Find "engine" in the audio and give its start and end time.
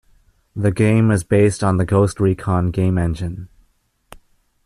2.97-3.49